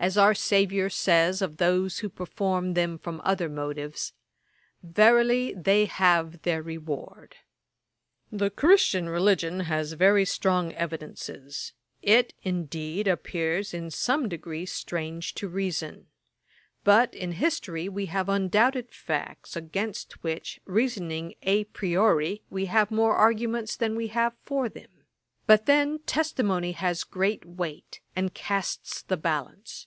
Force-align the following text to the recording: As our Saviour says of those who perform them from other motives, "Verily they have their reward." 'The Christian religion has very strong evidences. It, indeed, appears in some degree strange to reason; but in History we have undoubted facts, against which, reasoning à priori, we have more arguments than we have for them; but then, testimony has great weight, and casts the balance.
As 0.00 0.16
our 0.16 0.32
Saviour 0.32 0.88
says 0.88 1.42
of 1.42 1.56
those 1.56 1.98
who 1.98 2.08
perform 2.08 2.74
them 2.74 2.98
from 2.98 3.20
other 3.24 3.48
motives, 3.48 4.12
"Verily 4.80 5.52
they 5.54 5.86
have 5.86 6.42
their 6.42 6.62
reward." 6.62 7.34
'The 8.30 8.50
Christian 8.50 9.08
religion 9.08 9.58
has 9.58 9.94
very 9.94 10.24
strong 10.24 10.72
evidences. 10.74 11.72
It, 12.00 12.32
indeed, 12.44 13.08
appears 13.08 13.74
in 13.74 13.90
some 13.90 14.28
degree 14.28 14.66
strange 14.66 15.34
to 15.34 15.48
reason; 15.48 16.06
but 16.84 17.12
in 17.12 17.32
History 17.32 17.88
we 17.88 18.06
have 18.06 18.28
undoubted 18.28 18.92
facts, 18.94 19.56
against 19.56 20.22
which, 20.22 20.60
reasoning 20.64 21.34
à 21.42 21.66
priori, 21.72 22.44
we 22.50 22.66
have 22.66 22.92
more 22.92 23.16
arguments 23.16 23.74
than 23.74 23.96
we 23.96 24.06
have 24.06 24.34
for 24.44 24.68
them; 24.68 24.90
but 25.48 25.64
then, 25.64 25.98
testimony 26.00 26.72
has 26.72 27.04
great 27.04 27.42
weight, 27.46 28.00
and 28.14 28.34
casts 28.34 29.00
the 29.00 29.16
balance. 29.16 29.86